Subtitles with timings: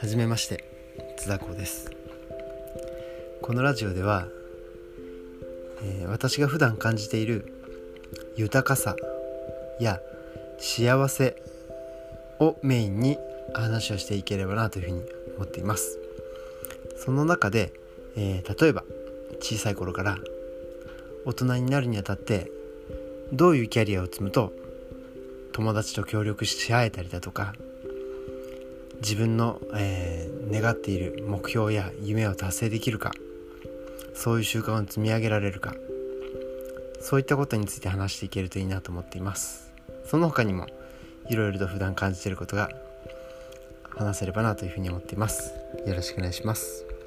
[0.00, 0.62] はじめまして
[1.16, 1.90] 津田子です。
[3.42, 4.28] このラジオでは、
[5.82, 7.52] えー、私が普段感じている
[8.36, 8.94] 豊かさ
[9.80, 9.98] や
[10.60, 11.42] 幸せ
[12.38, 13.18] をメインに
[13.52, 15.02] 話をしていければなというふうに
[15.36, 15.98] 思っています。
[16.96, 17.72] その中で、
[18.16, 18.84] えー、例えば
[19.40, 20.18] 小さい頃から
[21.24, 22.52] 大人になるにあたって
[23.32, 24.52] どういうキャリアを積むと
[25.52, 27.52] 友達と協力し合えたりだとか
[29.00, 33.12] 自分の、えー、願っている目標や夢を達成できるか
[34.14, 35.74] そういう習慣を積み上げられるか
[37.00, 39.72] そういったことについて話していけるといいなと思っています。
[40.04, 40.66] その他にも
[41.28, 42.70] いろいろと普段感じていることが
[43.96, 45.52] 話せればなというふうに思っています。
[45.86, 46.97] よろしくお願いします。